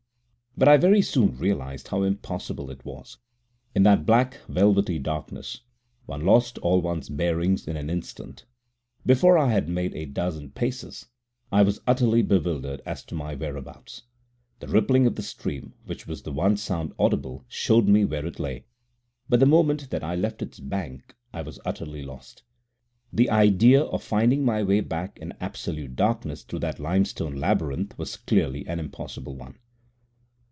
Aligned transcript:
But 0.57 0.67
I 0.67 0.75
very 0.75 1.01
soon 1.01 1.37
realized 1.37 1.87
how 1.87 2.03
impossible 2.03 2.69
it 2.69 2.83
was. 2.83 3.17
In 3.73 3.83
that 3.83 4.05
black, 4.05 4.37
velvety 4.49 4.99
darkness 4.99 5.61
one 6.07 6.25
lost 6.25 6.57
all 6.57 6.81
one's 6.81 7.07
bearings 7.07 7.65
in 7.69 7.77
an 7.77 7.89
instant. 7.89 8.45
Before 9.05 9.37
I 9.37 9.49
had 9.49 9.69
made 9.69 9.95
a 9.95 10.05
dozen 10.05 10.51
paces, 10.51 11.07
I 11.53 11.61
was 11.61 11.79
utterly 11.87 12.21
bewildered 12.21 12.81
as 12.85 13.01
to 13.05 13.15
my 13.15 13.33
whereabouts. 13.33 14.03
The 14.59 14.67
rippling 14.67 15.07
of 15.07 15.15
the 15.15 15.23
stream, 15.23 15.73
which 15.85 16.05
was 16.05 16.23
the 16.23 16.33
one 16.33 16.57
sound 16.57 16.93
audible, 16.99 17.45
showed 17.47 17.87
me 17.87 18.03
where 18.03 18.25
it 18.25 18.37
lay, 18.37 18.65
but 19.29 19.39
the 19.39 19.45
moment 19.45 19.89
that 19.89 20.03
I 20.03 20.17
left 20.17 20.41
its 20.41 20.59
bank 20.59 21.15
I 21.31 21.43
was 21.43 21.61
utterly 21.65 22.03
lost. 22.03 22.43
The 23.13 23.29
idea 23.29 23.83
of 23.83 24.03
finding 24.03 24.43
my 24.43 24.63
way 24.63 24.81
back 24.81 25.17
in 25.17 25.33
absolute 25.39 25.95
darkness 25.95 26.43
through 26.43 26.59
that 26.59 26.77
limestone 26.79 27.37
labyrinth 27.37 27.97
was 27.97 28.17
clearly 28.17 28.67
an 28.67 28.81
impossible 28.81 29.37
one. 29.37 29.57